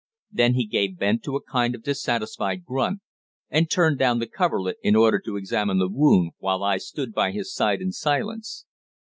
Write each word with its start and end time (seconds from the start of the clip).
Then 0.31 0.55
he 0.55 0.65
gave 0.65 0.97
vent 0.97 1.21
to 1.25 1.35
a 1.35 1.43
kind 1.43 1.75
of 1.75 1.83
dissatisfied 1.83 2.65
grunt, 2.65 3.01
and 3.51 3.69
turned 3.69 3.99
down 3.99 4.17
the 4.17 4.25
coverlet 4.25 4.77
in 4.81 4.95
order 4.95 5.19
to 5.19 5.37
examine 5.37 5.77
the 5.77 5.87
wound, 5.91 6.31
while 6.39 6.63
I 6.63 6.77
stood 6.79 7.13
by 7.13 7.31
his 7.31 7.53
side 7.53 7.81
in 7.83 7.91
silence. 7.91 8.65